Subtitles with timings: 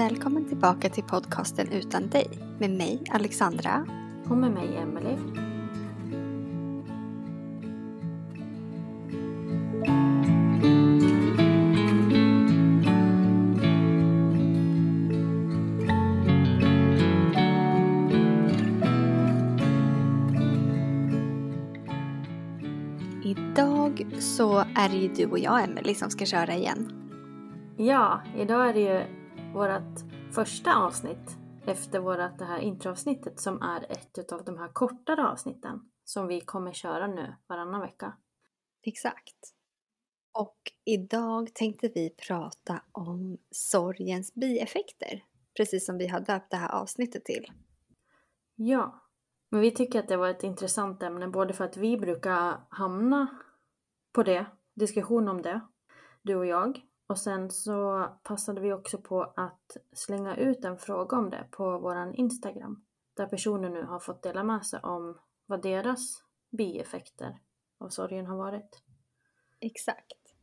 [0.00, 3.86] Välkommen tillbaka till podcasten Utan dig med mig Alexandra.
[4.28, 5.18] Och med mig Emelie.
[23.24, 26.92] Idag så är det ju du och jag Emelie som ska köra igen.
[27.76, 29.19] Ja, idag är det ju
[29.54, 35.28] vårt första avsnitt efter vårt det här introavsnittet som är ett av de här kortare
[35.28, 38.16] avsnitten som vi kommer köra nu varannan vecka.
[38.82, 39.54] Exakt.
[40.32, 45.24] Och idag tänkte vi prata om sorgens bieffekter.
[45.56, 47.46] Precis som vi har döpt det här avsnittet till.
[48.54, 49.02] Ja,
[49.48, 53.26] men vi tycker att det var ett intressant ämne både för att vi brukar hamna
[54.12, 55.60] på det, diskussion om det,
[56.22, 56.89] du och jag.
[57.10, 61.78] Och sen så passade vi också på att slänga ut en fråga om det på
[61.78, 62.84] våran Instagram.
[63.14, 67.38] Där personer nu har fått dela med sig om vad deras bieffekter
[67.78, 68.82] av sorgen har varit.
[69.60, 70.34] Exakt.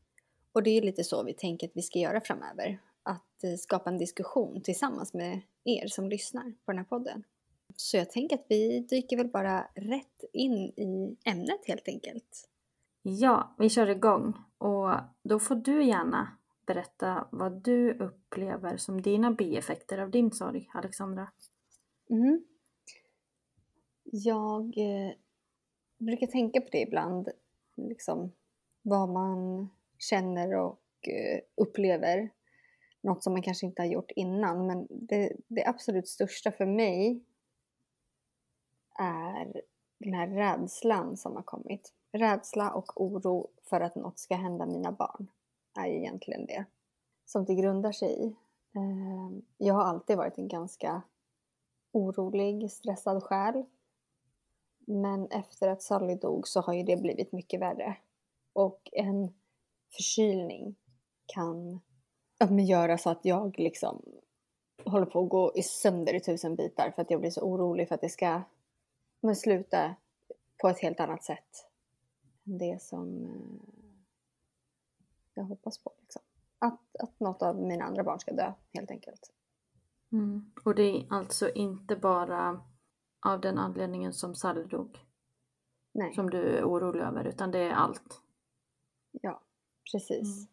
[0.52, 2.80] Och det är lite så vi tänker att vi ska göra framöver.
[3.04, 7.24] Att eh, skapa en diskussion tillsammans med er som lyssnar på den här podden.
[7.76, 12.50] Så jag tänker att vi dyker väl bara rätt in i ämnet helt enkelt.
[13.02, 14.34] Ja, vi kör igång.
[14.58, 20.70] Och då får du gärna berätta vad du upplever som dina bieffekter av din sorg,
[20.74, 21.28] Alexandra.
[22.10, 22.46] Mm.
[24.04, 25.12] Jag eh,
[25.98, 27.30] brukar tänka på det ibland,
[27.76, 28.32] liksom
[28.82, 32.30] vad man känner och eh, upplever.
[33.02, 37.24] Något som man kanske inte har gjort innan, men det, det absolut största för mig
[39.00, 39.62] är
[39.98, 41.94] den här rädslan som har kommit.
[42.12, 45.28] Rädsla och oro för att något ska hända mina barn
[45.78, 46.66] är egentligen det
[47.26, 48.36] som det grundar sig i.
[48.78, 51.02] Ehm, jag har alltid varit en ganska
[51.92, 53.66] orolig, stressad själ.
[54.86, 57.98] Men efter att Sally dog så har ju det blivit mycket värre.
[58.54, 59.34] Och en
[59.96, 60.76] förkylning
[61.26, 61.80] kan
[62.68, 64.02] göra så att jag liksom
[64.86, 67.88] håller på att gå i sönder i tusen bitar för att jag blir så orolig
[67.88, 68.42] för att det ska
[69.22, 69.96] men sluta
[70.62, 71.68] på ett helt annat sätt
[72.46, 73.87] än det som eh,
[75.38, 75.92] jag hoppas på.
[76.02, 76.22] Liksom.
[76.60, 79.32] Att, att något av mina andra barn ska dö helt enkelt.
[80.12, 80.52] Mm.
[80.66, 82.62] Och det är alltså inte bara
[83.26, 85.00] av den anledningen som Sally dog?
[85.94, 86.14] Nej.
[86.14, 88.22] Som du är orolig över, utan det är allt?
[89.12, 89.42] Ja,
[89.92, 90.38] precis.
[90.38, 90.48] Mm.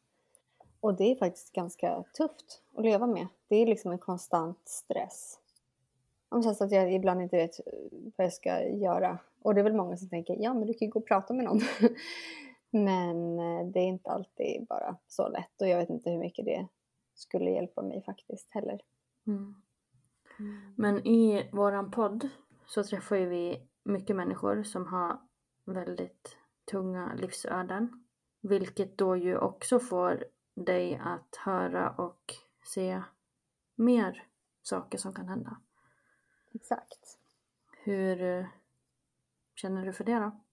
[0.80, 3.26] Och det är faktiskt ganska tufft att leva med.
[3.48, 5.38] Det är liksom en konstant stress.
[6.28, 7.60] Om så att jag ibland inte vet
[8.16, 9.18] vad jag ska göra.
[9.42, 11.34] Och det är väl många som tänker, ja men du kan ju gå och prata
[11.34, 11.60] med någon.
[12.74, 16.44] men eh, det är inte alltid bara så lätt och jag vet inte hur mycket
[16.44, 16.68] det
[17.14, 18.80] skulle hjälpa mig faktiskt heller.
[19.26, 19.54] Mm.
[20.76, 22.28] Men i våran podd
[22.66, 25.18] så träffar ju vi mycket människor som har
[25.64, 26.38] väldigt
[26.70, 28.04] tunga livsöden.
[28.40, 30.24] Vilket då ju också får
[30.54, 33.02] dig att höra och se
[33.74, 34.26] mer
[34.62, 35.56] saker som kan hända.
[36.54, 37.18] Exakt.
[37.84, 38.48] Hur,
[39.54, 40.43] känner du för det då?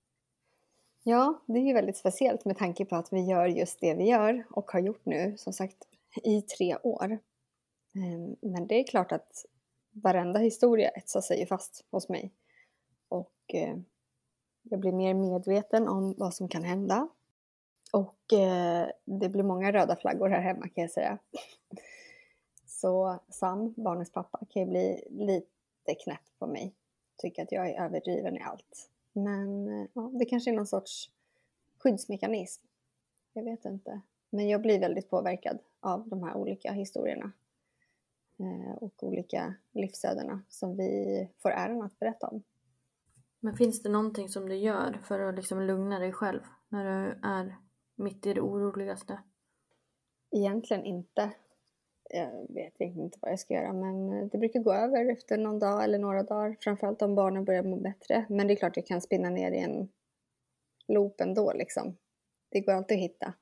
[1.04, 4.10] Ja, det är ju väldigt speciellt med tanke på att vi gör just det vi
[4.10, 5.78] gör och har gjort nu, som sagt,
[6.24, 7.20] i tre år.
[7.96, 9.46] Ehm, men det är klart att
[9.92, 12.32] varenda historia etsar sig ju fast hos mig.
[13.10, 13.78] Och eh,
[14.62, 17.08] jag blir mer medveten om vad som kan hända.
[17.94, 21.18] Och eh, det blir många röda flaggor här hemma kan jag säga.
[22.66, 26.74] Så Sam, barnens pappa, kan ju bli lite knäpp på mig.
[27.18, 28.91] Tycker att jag är överdriven i allt.
[29.14, 31.12] Men eh, ja, det kanske är någon sorts
[31.78, 32.66] skyddsmekanism.
[33.34, 34.02] Jag vet inte.
[34.30, 37.32] Men jag blir väldigt påverkad av de här olika historierna
[38.40, 42.44] eh, och olika livsödena som vi får äran att berätta om.
[43.40, 47.20] Men finns det någonting som du gör för att liksom lugna dig själv när du
[47.24, 47.56] är
[47.96, 49.20] mitt i det oroligaste?
[50.32, 51.32] Egentligen inte.
[52.14, 55.84] Jag vet inte vad jag ska göra men det brukar gå över efter någon dag
[55.84, 56.58] eller några dagar.
[56.60, 58.26] Framförallt om barnen börjar må bättre.
[58.30, 59.90] Men det är klart jag kan spinna ner i en
[60.88, 61.98] loop ändå liksom.
[62.50, 63.34] Det går alltid att hitta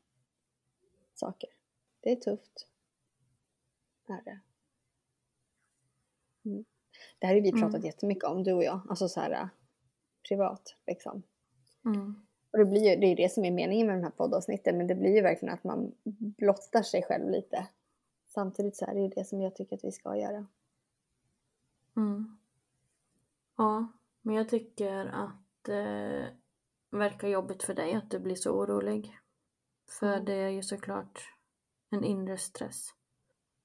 [1.14, 1.50] saker.
[2.00, 2.68] Det är tufft.
[4.08, 4.40] Är det.
[6.46, 6.66] Mm.
[7.20, 7.86] Det här har vi pratat mm.
[7.86, 8.82] jättemycket om, du och jag.
[8.90, 9.50] Alltså så här
[10.30, 11.24] privat liksom.
[11.86, 12.26] Mm.
[12.52, 14.88] Och det, blir ju, det är det som är meningen med de här poddavsnitten, men
[14.88, 15.92] det blir ju verkligen att man
[16.38, 17.68] blottar sig själv lite.
[18.30, 20.48] Samtidigt så är det ju det som jag tycker att vi ska göra.
[21.96, 22.38] Mm.
[23.56, 23.88] Ja,
[24.22, 26.38] men jag tycker att det
[26.90, 29.20] verkar jobbigt för dig att du blir så orolig.
[30.00, 30.26] För mm.
[30.26, 31.36] det är ju såklart
[31.90, 32.94] en inre stress.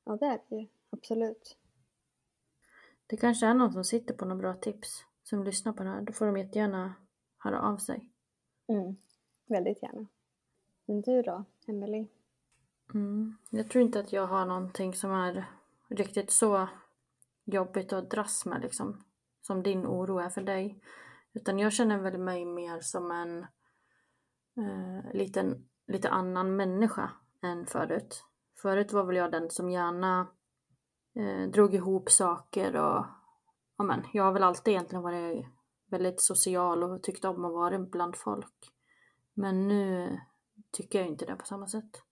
[0.04, 0.66] Ja, det är det ju.
[0.90, 1.56] Absolut.
[3.06, 6.02] Det kanske är någon som sitter på några bra tips som lyssnar på det här.
[6.02, 6.94] Då får de jättegärna
[7.38, 8.10] höra av sig.
[8.66, 8.96] Mm,
[9.46, 10.06] väldigt gärna.
[10.86, 12.06] Men du då, Emelie?
[12.94, 15.50] Mm, jag tror inte att jag har någonting som är
[15.88, 16.68] riktigt så
[17.44, 19.04] jobbigt att dras med liksom.
[19.40, 20.80] Som din oro är för dig.
[21.32, 23.38] Utan jag känner väl mig mer som en
[24.56, 27.10] eh, liten, lite annan människa
[27.42, 28.24] än förut.
[28.62, 30.26] Förut var väl jag den som gärna
[31.14, 33.06] eh, drog ihop saker och
[33.76, 35.46] ja, men, jag har väl alltid egentligen varit
[35.90, 38.72] väldigt social och tyckt om att vara bland folk.
[39.34, 40.18] Men nu
[40.72, 42.02] tycker jag inte det på samma sätt.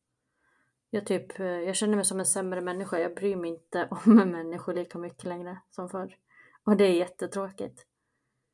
[0.94, 2.98] Jag, typ, eh, jag känner mig som en sämre människa.
[2.98, 6.16] Jag bryr mig inte om människor lika mycket längre som förr.
[6.64, 7.86] Och det är jättetråkigt.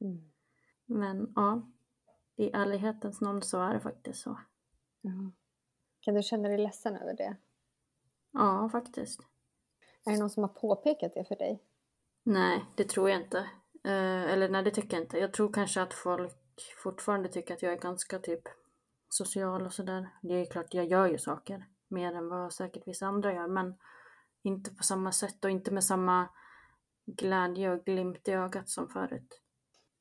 [0.01, 0.31] Mm.
[0.87, 1.69] Men ja,
[2.37, 4.41] i ärlighetens namn så är det faktiskt så.
[5.05, 5.33] Mm.
[6.01, 7.37] Kan du känna dig ledsen över det?
[8.33, 9.21] Ja, faktiskt.
[10.05, 11.63] Är det någon som har påpekat det för dig?
[12.23, 13.39] Nej, det tror jag inte.
[13.85, 15.19] Eh, eller nej, det tycker jag inte.
[15.19, 16.35] Jag tror kanske att folk
[16.83, 18.43] fortfarande tycker att jag är ganska typ
[19.09, 20.09] social och sådär.
[20.23, 23.75] Det är klart, jag gör ju saker mer än vad säkert vissa andra gör, men
[24.43, 26.29] inte på samma sätt och inte med samma
[27.07, 29.41] glädje och glimt i ögat som förut.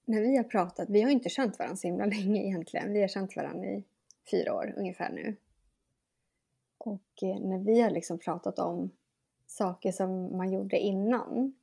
[0.05, 2.93] När vi har pratat, vi har inte känt varandra så himla länge egentligen.
[2.93, 3.83] Vi har känt varandra i
[4.31, 5.35] fyra år ungefär nu.
[6.77, 8.91] Och eh, när vi har liksom pratat om
[9.45, 11.53] saker som man gjorde innan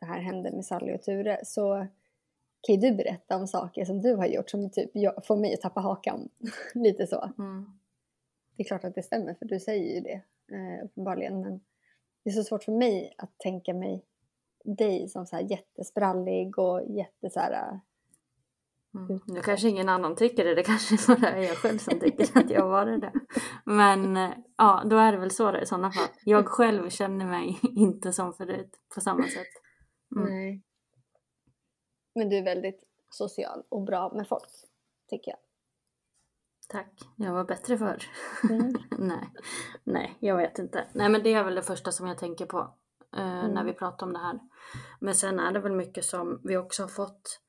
[0.00, 1.86] det här hände med Sally och Ture så
[2.60, 4.90] kan ju du berätta om saker som du har gjort som typ
[5.26, 6.28] får mig att tappa hakan.
[6.74, 7.30] Lite så.
[7.38, 7.79] Mm.
[8.60, 10.22] Det är klart att det stämmer för du säger ju det
[10.56, 11.60] eh, uppenbarligen men
[12.24, 14.04] det är så svårt för mig att tänka mig
[14.64, 17.80] dig som så här jättesprallig och jätte så här,
[18.94, 19.20] Mm.
[19.26, 22.50] Nu kanske ingen annan tycker det, det kanske bara är jag själv som tycker att
[22.50, 23.12] jag var det.
[23.64, 26.08] Men eh, ja, då är det väl så det i sådana fall.
[26.24, 29.52] Jag själv känner mig inte som förut på samma sätt.
[30.16, 30.28] Mm.
[30.30, 30.62] Nej.
[32.14, 34.50] Men du är väldigt social och bra med folk,
[35.10, 35.38] tycker jag.
[36.70, 37.00] Tack.
[37.16, 38.02] Jag var bättre förr.
[38.50, 38.72] Mm.
[38.98, 39.30] nej.
[39.84, 40.86] nej, jag vet inte.
[40.92, 42.74] Nej, men det är väl det första som jag tänker på
[43.16, 43.50] eh, mm.
[43.50, 44.40] när vi pratar om det här.
[45.00, 47.40] Men sen är det väl mycket som vi också har fått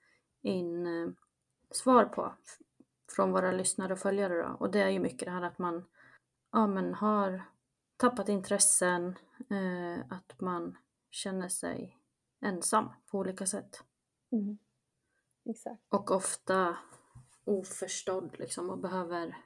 [0.41, 1.09] in eh,
[1.71, 2.33] svar på
[3.15, 4.55] från våra lyssnare och följare då.
[4.59, 5.85] Och det är ju mycket det här att man
[6.51, 7.43] ja, men har
[7.97, 9.15] tappat intressen,
[9.49, 10.77] eh, att man
[11.11, 11.97] känner sig
[12.41, 13.83] ensam på olika sätt.
[14.31, 14.57] Mm.
[15.45, 15.83] Exakt.
[15.89, 16.77] Och ofta
[17.45, 19.38] oförstådd liksom och behöver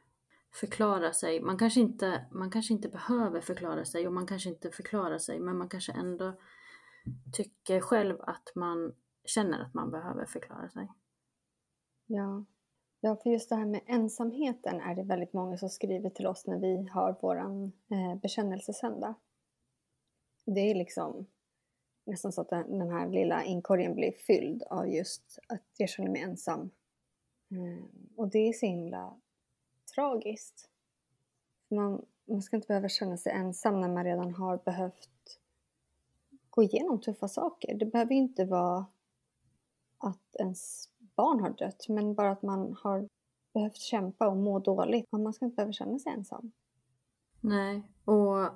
[0.53, 1.41] förklara sig.
[1.41, 5.39] Man kanske, inte, man kanske inte behöver förklara sig och man kanske inte förklarar sig
[5.39, 6.33] men man kanske ändå
[7.33, 10.87] tycker själv att man känner att man behöver förklara sig.
[12.07, 12.45] Ja.
[12.99, 16.47] ja, för just det här med ensamheten är det väldigt många som skriver till oss
[16.47, 19.15] när vi har vår eh, bekännelsesöndag.
[20.45, 21.27] Det är liksom
[22.05, 26.21] nästan så att den här lilla inkorgen blir fylld av just att jag känner mig
[26.21, 26.71] ensam.
[27.51, 27.87] Mm.
[28.15, 29.17] Och det är så himla
[29.95, 30.69] tragiskt.
[31.67, 35.39] Man, man ska inte behöva känna sig ensam när man redan har behövt
[36.49, 37.75] gå igenom tuffa saker.
[37.75, 38.85] Det behöver inte vara
[39.97, 43.09] att ens barn har dött men bara att man har
[43.53, 45.11] behövt kämpa och må dåligt.
[45.11, 46.51] Man ska inte behöva känna sig ensam.
[47.41, 48.49] Nej, och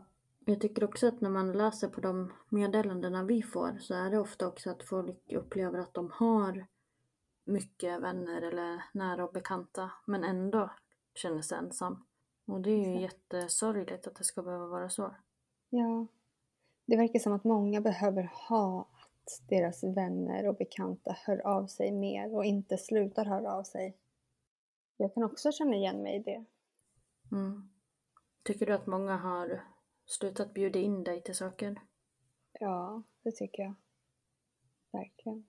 [0.45, 4.19] jag tycker också att när man läser på de meddelandena vi får så är det
[4.19, 6.65] ofta också att folk upplever att de har
[7.49, 10.69] mycket vänner eller nära och bekanta men ändå
[11.15, 12.05] känner sig ensam.
[12.45, 15.15] Och det är ju jättesorgligt att det ska behöva vara så.
[15.69, 16.07] Ja.
[16.85, 21.91] Det verkar som att många behöver ha att deras vänner och bekanta hör av sig
[21.91, 23.97] mer och inte slutar höra av sig.
[24.97, 26.45] Jag kan också känna igen mig i det.
[27.31, 27.69] Mm.
[28.43, 29.63] Tycker du att många har
[30.05, 31.81] slutat bjuda in dig till saker?
[32.51, 33.73] Ja, det tycker jag.
[34.91, 35.48] Verkligen.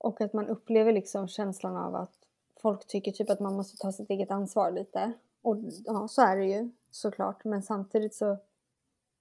[0.00, 2.12] Och att man upplever liksom känslan av att
[2.56, 5.12] folk tycker typ att man måste ta sitt eget ansvar lite.
[5.42, 7.44] Och ja, så är det ju såklart.
[7.44, 8.36] Men samtidigt så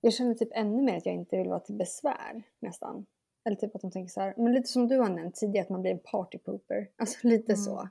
[0.02, 3.06] jag känner typ ännu mer att jag inte vill vara till besvär nästan.
[3.44, 5.70] Eller typ att de tänker så här, men lite som du har nämnt tidigare, att
[5.70, 6.90] man blir en partypooper.
[6.98, 7.64] Alltså lite Mm.
[7.64, 7.90] så.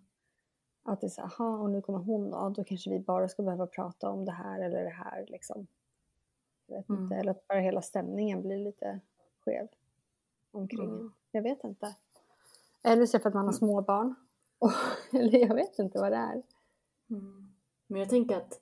[0.83, 3.29] Att det är så här, "Aha, och nu kommer hon då, då kanske vi bara
[3.29, 5.67] ska behöva prata om det här eller det här liksom.
[6.67, 7.03] Jag vet Mm.
[7.03, 9.01] inte, eller att bara hela stämningen blir lite
[9.45, 9.69] skev
[10.51, 11.13] omkring Mm.
[11.31, 11.95] Jag vet inte.
[12.83, 14.15] Eller så är det för att man har småbarn.
[14.59, 14.73] Och,
[15.13, 16.43] eller jag vet inte vad det är.
[17.11, 17.55] Mm.
[17.87, 18.61] Men jag tänker att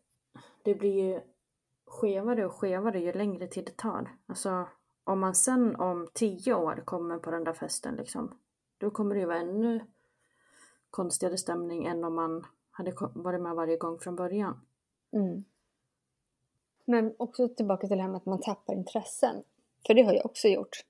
[0.63, 1.21] det blir ju
[1.87, 4.17] skevare och skevare ju längre tid det tar.
[4.27, 4.69] Alltså
[5.05, 8.39] om man sen om tio år kommer på den där festen liksom.
[8.79, 9.81] Då kommer det ju vara ännu
[10.91, 14.61] konstigare stämning än om man hade varit med varje gång från början.
[15.13, 15.45] Mm.
[16.85, 19.43] Men också tillbaka till det här med att man tappar intressen.
[19.87, 20.85] För det har jag också gjort.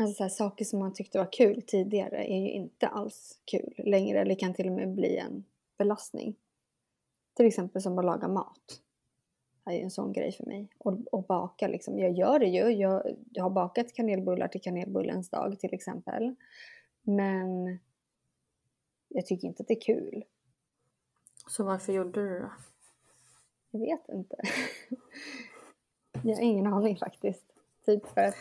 [0.00, 3.74] Alltså så här, saker som man tyckte var kul tidigare är ju inte alls kul
[3.78, 5.44] längre eller kan till och med bli en
[5.78, 6.36] belastning.
[7.34, 8.82] Till exempel som att laga mat.
[9.64, 10.68] Det är ju en sån grej för mig.
[10.78, 11.98] Och, och baka liksom.
[11.98, 12.70] Jag gör det ju.
[12.70, 13.02] Jag,
[13.32, 16.34] jag har bakat kanelbullar till kanelbullens dag till exempel.
[17.02, 17.78] Men
[19.08, 20.24] jag tycker inte att det är kul.
[21.48, 22.50] Så varför gjorde du det?
[23.70, 24.36] Jag vet inte.
[26.22, 27.44] jag har ingen aning faktiskt.
[27.86, 28.36] Typ för att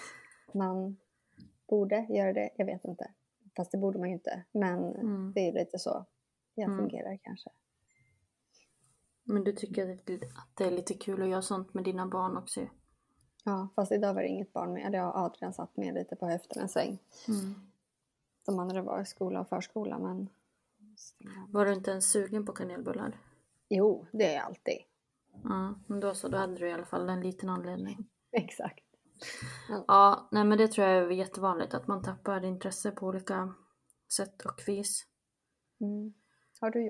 [0.51, 0.97] man
[1.67, 2.49] borde göra det.
[2.55, 3.11] Jag vet inte.
[3.55, 4.43] Fast det borde man ju inte.
[4.51, 5.31] Men Mm.
[5.35, 6.05] det är lite så
[6.55, 6.77] jag Mm.
[6.77, 7.49] fungerar kanske.
[9.23, 10.05] Men du tycker att
[10.55, 12.61] det- är lite kul att göra sånt med dina barn också.
[13.43, 14.85] Ja, fast idag var det inget barn med.
[14.85, 16.99] Eller ja, Adrian satt med lite på höften en sväng.
[17.27, 17.53] Mm.
[18.45, 20.29] De andra var i skola och förskola men...
[21.49, 23.17] Var du inte ens sugen på kanelbullar?
[23.69, 24.77] Jo, det är jag alltid.
[25.43, 28.09] Ja, men då så, då hade du i alla fall en liten anledning.
[28.31, 28.83] Exakt.
[29.87, 33.53] Ja, nej men det tror jag är jättevanligt att man tappar intresse på olika
[34.11, 35.03] sätt och vis.
[35.81, 36.13] Mm.
[36.61, 36.89] Har du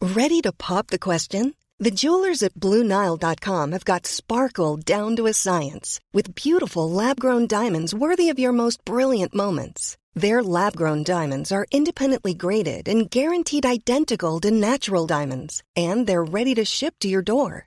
[0.00, 1.54] Ready to pop the question?
[1.80, 7.46] The jewelers at BlueNile.com have got sparkle down to a science with beautiful lab grown
[7.46, 9.96] diamonds worthy of your most brilliant moments.
[10.14, 16.22] Their lab grown diamonds are independently graded and guaranteed identical to natural diamonds, and they're
[16.22, 17.66] ready to ship to your door.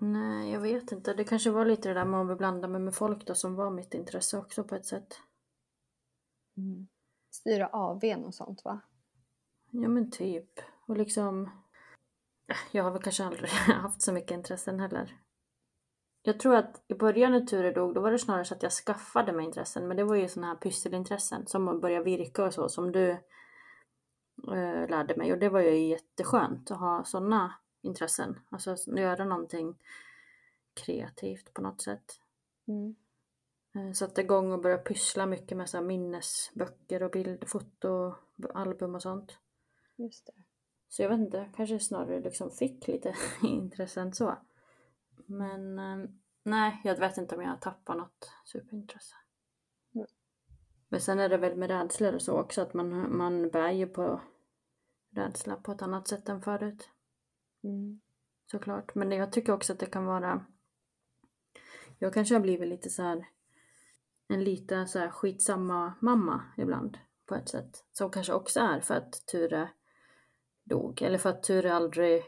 [0.00, 1.14] Nej, jag vet inte.
[1.14, 3.70] Det kanske var lite det där med att beblanda mig med folk då som var
[3.70, 5.20] mitt intresse också på ett sätt.
[6.56, 6.88] Mm.
[7.30, 8.80] Styra AWn och sånt va?
[9.70, 10.60] Ja men typ.
[10.86, 11.50] Och liksom...
[12.72, 13.50] Jag har väl kanske aldrig
[13.82, 15.16] haft så mycket intressen heller.
[16.22, 18.72] Jag tror att i början när Ture dog, då var det snarare så att jag
[18.72, 19.88] skaffade mig intressen.
[19.88, 23.10] Men det var ju sådana här pysselintressen som att börja virka och så som du
[23.10, 25.32] eh, lärde mig.
[25.32, 28.40] Och det var ju jätteskönt att ha sådana intressen.
[28.50, 29.78] Alltså göra någonting
[30.74, 32.20] kreativt på något sätt.
[32.68, 32.96] Mm.
[33.74, 38.14] Eh, Satte igång och började pyssla mycket med så minnesböcker och bild, foto,
[38.54, 39.38] album och sånt.
[39.96, 40.32] Just det.
[40.88, 44.38] Så jag vet inte, kanske snarare liksom fick lite intressen så.
[45.26, 46.10] Men eh,
[46.42, 49.14] nej, jag vet inte om jag tappar något superintresse.
[49.94, 50.06] Mm.
[50.88, 53.86] Men sen är det väl med rädslor och så också att man, man bär ju
[53.86, 54.20] på
[55.10, 56.88] rädsla på ett annat sätt än förut.
[57.64, 58.00] Mm.
[58.50, 58.94] Såklart.
[58.94, 60.44] Men jag tycker också att det kan vara...
[61.98, 63.26] Jag kanske har blivit lite så här
[64.28, 67.84] en lite så här skitsamma mamma ibland på ett sätt.
[67.92, 69.68] Som kanske också är för att Ture
[70.64, 71.02] dog.
[71.02, 72.22] Eller för att Ture aldrig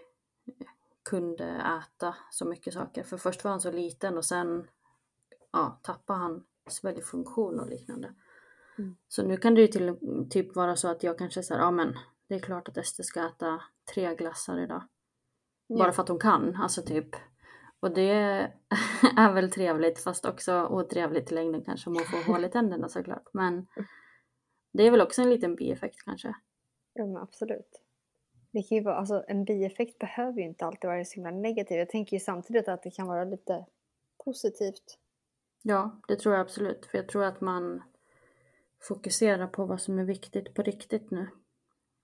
[1.02, 3.02] kunde äta så mycket saker.
[3.02, 4.68] För först var han så liten och sen
[5.52, 8.14] ja, tappade han sväljfunktion och liknande.
[8.78, 8.96] Mm.
[9.08, 9.96] Så nu kan det ju till,
[10.30, 13.26] typ vara så att jag kanske säger, ja men det är klart att Ester ska
[13.26, 13.62] äta
[13.94, 14.82] tre glassar idag.
[15.78, 15.92] Bara Ja.
[15.92, 17.16] för att hon kan, alltså typ.
[17.80, 18.10] Och det
[19.16, 22.88] är väl trevligt fast också otrevligt i längden kanske om hon får hål i tänderna
[22.88, 23.28] såklart.
[23.32, 23.66] Men
[24.72, 26.34] det är väl också en liten bieffekt kanske.
[26.94, 27.82] Ja men absolut.
[28.52, 31.78] Det kan ju vara, alltså, en bieffekt behöver ju inte alltid vara så himla negativ.
[31.78, 33.66] Jag tänker ju samtidigt att det kan vara lite
[34.24, 34.98] positivt.
[35.62, 36.86] Ja, det tror jag absolut.
[36.86, 37.82] För jag tror att man
[38.82, 41.28] fokuserar på vad som är viktigt på riktigt nu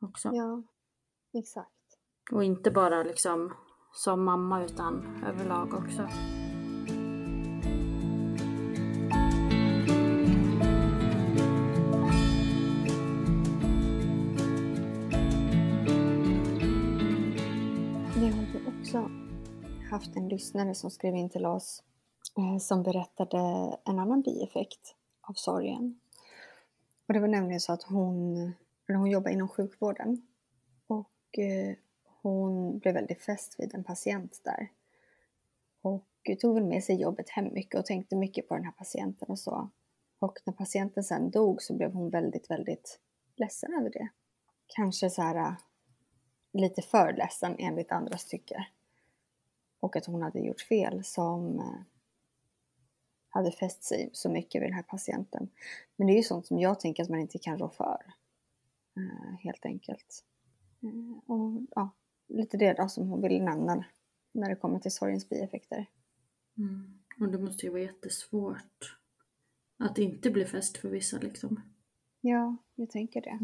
[0.00, 0.30] också.
[0.32, 0.62] Ja,
[1.38, 1.75] exakt.
[2.32, 3.52] Och inte bara liksom
[3.92, 6.08] som mamma utan överlag också.
[18.14, 19.10] Vi har ju också
[19.90, 21.82] haft en lyssnare som skrev in till oss
[22.38, 23.38] eh, som berättade
[23.84, 26.00] en annan bieffekt av sorgen.
[27.08, 28.52] Och det var nämligen så att hon,
[28.86, 30.26] hon jobbar inom sjukvården
[30.86, 31.76] och eh,
[32.30, 34.68] hon blev väldigt fäst vid en patient där.
[35.82, 36.06] Och
[36.40, 39.38] tog väl med sig jobbet hem mycket och tänkte mycket på den här patienten och
[39.38, 39.70] så.
[40.18, 43.00] Och när patienten sen dog så blev hon väldigt, väldigt
[43.36, 44.08] ledsen över det.
[44.66, 45.52] Kanske så här äh,
[46.52, 48.66] lite för ledsen enligt andras tycke.
[49.80, 51.80] Och att hon hade gjort fel som äh,
[53.28, 55.48] hade fäst sig så mycket vid den här patienten.
[55.96, 58.14] Men det är ju sånt som jag tänker att man inte kan rå för.
[58.96, 60.24] Äh, helt enkelt.
[61.26, 61.90] Och ja,
[62.28, 63.84] lite det då som hon ville nämna
[64.32, 65.86] när det kommer till sorgens bieffekter.
[66.58, 66.98] Mm.
[67.20, 68.98] Och det måste ju vara jättesvårt
[69.76, 71.60] att inte bli fäst för vissa liksom.
[72.20, 73.38] Ja, jag tänker det.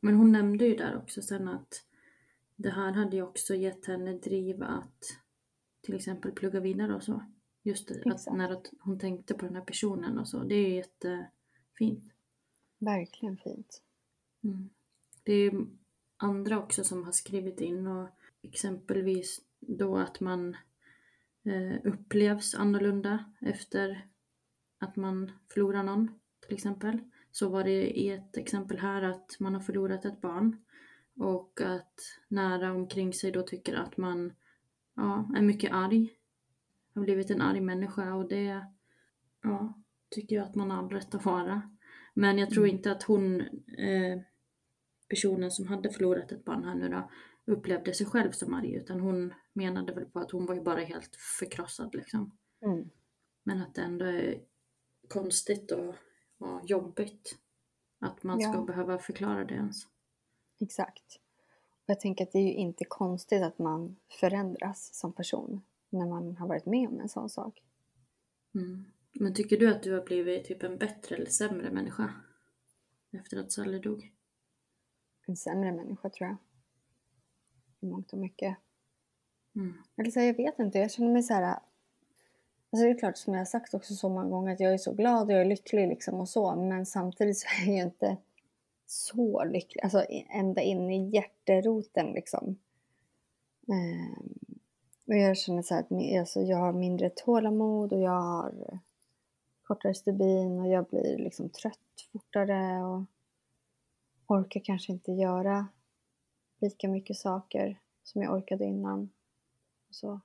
[0.00, 1.84] Men hon nämnde ju där också sen att
[2.56, 5.04] det här hade ju också gett henne driv att
[5.80, 7.22] till exempel plugga vidare och så.
[7.62, 10.42] Just det, att när hon tänkte på den här personen och så.
[10.42, 12.12] Det är ju jättefint.
[12.78, 13.82] Verkligen fint.
[14.44, 14.70] Mm.
[15.22, 15.66] Det är ju
[16.16, 18.08] andra också som har skrivit in och
[18.42, 20.56] exempelvis då att man
[21.44, 24.06] eh, upplevs annorlunda efter
[24.78, 26.10] att man förlorar någon
[26.46, 26.98] till exempel.
[27.32, 30.64] Så var det i ett exempel här att man har förlorat ett barn
[31.16, 34.32] och att nära omkring sig då tycker att man
[34.94, 36.12] ja, är mycket arg.
[36.94, 38.66] Har blivit en arg människa och det
[39.42, 41.62] ja, tycker jag att man har all rätt att vara.
[42.14, 43.40] Men jag tror inte att hon,
[43.78, 44.20] eh,
[45.08, 47.10] personen som hade förlorat ett barn här nu då,
[47.52, 50.80] upplevde sig själv som arg utan hon menade väl på att hon var ju bara
[50.80, 52.38] helt förkrossad liksom.
[52.62, 52.90] Mm.
[53.42, 54.40] Men att det ändå är
[55.08, 55.94] konstigt och,
[56.38, 57.38] och jobbigt
[57.98, 58.64] att man ska Ja.
[58.64, 59.82] behöva förklara det ens.
[60.60, 61.20] Exakt.
[61.68, 66.06] Och jag tänker att det är ju inte konstigt att man förändras som person när
[66.06, 67.62] man har varit med om en sån sak.
[68.54, 68.84] Mm.
[69.12, 72.14] Men tycker du att du har blivit typ en bättre eller sämre människa?
[73.12, 74.12] Efter att Sally dog?
[75.26, 76.36] En sämre människa tror jag.
[77.80, 78.56] I mångt och mycket.
[79.56, 79.74] Mm.
[79.96, 81.58] Eller så jag vet inte, jag känner mig så här...
[82.70, 84.78] Alltså det är klart som jag har sagt också så många gånger att jag är
[84.78, 86.56] så glad och jag är lycklig liksom och så.
[86.56, 88.16] Men samtidigt så är jag ju inte
[88.86, 89.82] så lycklig.
[89.82, 92.58] Alltså ända in i hjärteroten liksom.
[93.68, 94.38] Ehm,
[95.06, 98.78] och jag känner så här att alltså, jag har mindre tålamod och jag har
[99.62, 103.02] kortare stubin och jag blir liksom trött fortare och
[104.28, 105.68] orkar kanske inte göra
[106.60, 109.10] lika mycket saker som jag orkade innan.
[109.90, 110.20] Så.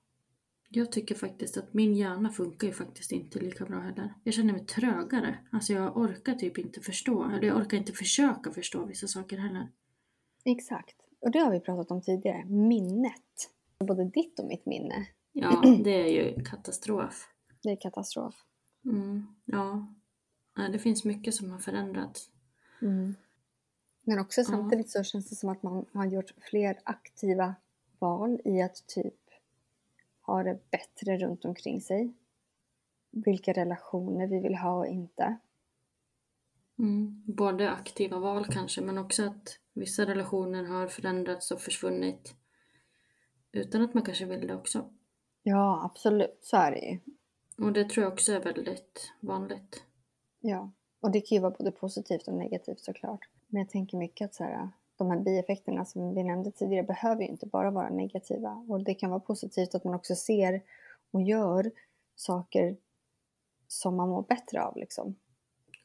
[0.69, 4.13] Jag tycker faktiskt att min hjärna funkar ju faktiskt inte lika bra heller.
[4.23, 5.37] Jag känner mig trögare.
[5.51, 7.23] Alltså jag orkar typ inte förstå.
[7.23, 9.71] Eller jag orkar inte försöka förstå vissa saker heller.
[10.45, 10.95] Exakt.
[11.19, 12.45] Och det har vi pratat om tidigare.
[12.45, 13.49] Minnet.
[13.79, 15.07] Både ditt och mitt minne.
[15.31, 17.27] Ja, det är ju katastrof.
[17.63, 18.35] Det är katastrof.
[18.85, 19.87] Mm, ja.
[20.71, 22.29] Det finns mycket som har förändrats.
[24.11, 27.55] Men också samtidigt så känns det som att man har gjort fler aktiva
[27.99, 29.19] val i att typ
[30.21, 32.13] ha det bättre runt omkring sig.
[33.11, 35.37] Vilka relationer vi vill ha och inte.
[36.79, 37.23] Mm.
[37.27, 42.35] Både aktiva val kanske, men också att vissa relationer har förändrats och försvunnit.
[43.51, 44.89] Utan att man kanske vill det också.
[45.43, 46.39] Ja, absolut.
[46.41, 46.99] Så är det ju.
[47.65, 49.83] Och det tror jag också är väldigt vanligt.
[50.39, 53.27] Ja, och det kan ju vara både positivt och negativt såklart.
[53.51, 57.21] Men jag tänker mycket att så här, de här bieffekterna som vi nämnde tidigare behöver
[57.21, 58.65] ju inte bara vara negativa.
[58.67, 60.61] Och det kan vara positivt att man också ser
[61.11, 61.71] och gör
[62.15, 62.77] saker
[63.67, 65.15] som man mår bättre av liksom.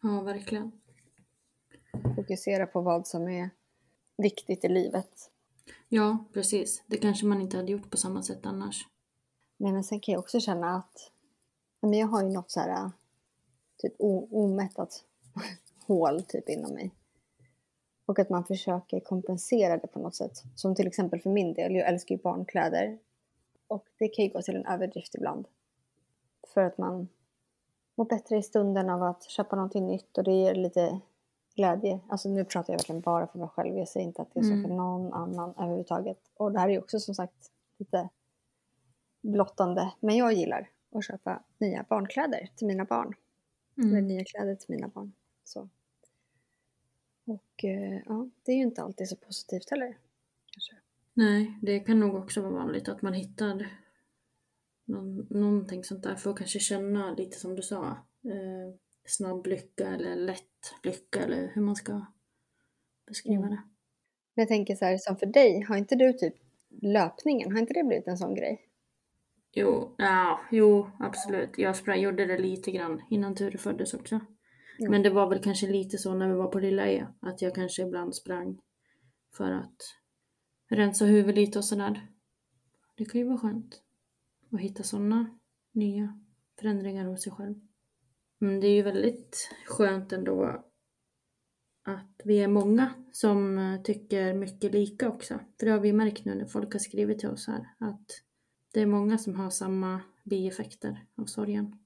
[0.03, 0.73] Ja, verkligen.
[2.17, 3.51] Fokusera på vad som är
[4.17, 5.31] viktigt i livet.
[5.89, 6.85] Ja, precis.
[6.87, 8.89] Det kanske man inte hade gjort på samma sätt annars.
[9.57, 11.13] Nej, men sen kan jag också känna att
[11.81, 12.91] men jag har ju något så här
[13.77, 13.95] typ
[14.31, 15.05] omättat
[15.87, 16.95] hål typ inom mig.
[18.07, 20.43] Och att man försöker kompensera det på något sätt.
[20.55, 22.99] Som till exempel för min del, jag älskar ju barnkläder.
[23.69, 25.49] Och det kan ju gå till en överdrift ibland.
[26.55, 27.09] För att man
[27.95, 31.01] mår bättre i stunden av att köpa någonting nytt och det ger lite
[31.55, 32.01] glädje.
[32.09, 33.79] Alltså nu pratar jag verkligen bara för mig själv.
[33.79, 36.19] Jag säger inte att det är så för någon annan överhuvudtaget.
[36.37, 38.09] Och det här är ju också som sagt lite
[39.23, 39.93] blottande.
[40.01, 43.15] Men jag gillar att köpa nya barnkläder till mina barn.
[43.79, 43.91] Mm.
[43.91, 45.13] Eller nya kläder till mina barn.
[45.45, 45.69] Så.
[47.27, 49.99] Och eh, ja, det är ju inte alltid så positivt heller.
[50.53, 50.75] Kanske.
[51.15, 53.69] Nej, det kan nog också vara vanligt att man hittar
[54.85, 57.87] någon, någonting sånt där för att kanske känna lite som du sa.
[58.25, 62.07] Eh, snabb lycka eller lätt lycka eller hur man ska
[63.07, 63.51] beskriva mm.
[63.51, 63.63] det.
[64.35, 66.35] Men jag tänker så här, som för dig, har inte du typ
[66.83, 68.63] löpningen, har inte det blivit en sån grej?
[69.53, 71.59] Jo, ja, jo absolut.
[71.59, 74.21] Jag sprang, gjorde det lite grann innan Ture föddes också.
[74.79, 74.91] Mm.
[74.91, 77.55] Men det var väl kanske lite så när vi var på Lilla E, att jag
[77.55, 78.61] kanske ibland sprang
[79.37, 79.83] för att
[80.69, 82.07] rensa huvudet lite och sådär.
[82.97, 83.83] Det kan ju vara skönt
[84.53, 85.39] att hitta sådana
[85.73, 86.21] nya
[86.59, 87.55] förändringar hos sig själv.
[88.39, 90.65] Men det är ju väldigt skönt ändå
[91.83, 95.41] att vi är många som tycker mycket lika också.
[95.59, 98.23] För det har vi märkt nu när folk har skrivit till oss här att
[98.73, 101.79] det är många som har samma bieffekter av sorgen.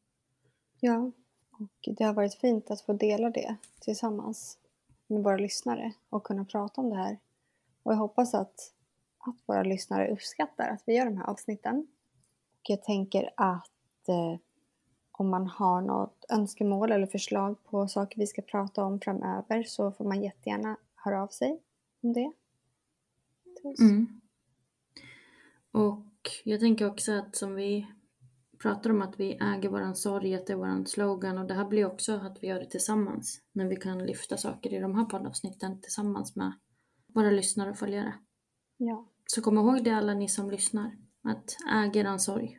[0.81, 1.13] Ja,
[1.61, 4.59] och det har varit fint att få dela det tillsammans
[5.07, 7.19] med våra lyssnare och kunna prata om det här.
[7.83, 8.73] Och jag hoppas att,
[9.19, 11.87] att våra lyssnare uppskattar att vi gör de här avsnitten.
[12.53, 14.37] Och jag tänker att eh,
[15.13, 19.93] om man har något önskemål eller förslag på saker vi ska prata om framöver så
[19.93, 21.61] får man jättegärna höra av sig
[22.03, 22.33] om det.
[23.81, 24.21] Mm.
[25.71, 27.87] Och jag tänker också att som vi
[28.63, 31.65] pratar om att vi äger våran sorg, att det är våran slogan och det här
[31.65, 33.41] blir också att vi gör det tillsammans.
[33.53, 36.53] När vi kan lyfta saker i de här poddavsnitten tillsammans med
[37.15, 38.15] våra lyssnare och följare.
[38.77, 39.09] Ja.
[39.27, 42.59] Så kom ihåg det alla ni som lyssnar, att äga eran sorg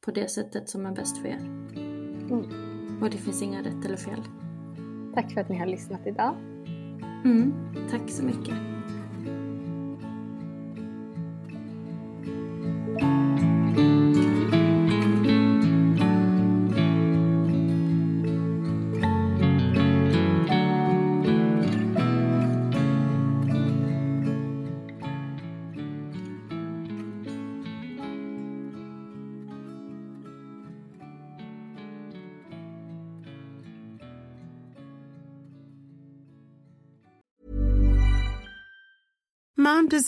[0.00, 1.38] på det sättet som är bäst för er.
[1.38, 3.02] Mm.
[3.02, 4.22] Och det finns inga rätt eller fel.
[5.14, 6.34] Tack för att ni har lyssnat idag.
[7.24, 7.54] Mm,
[7.90, 8.79] tack så mycket.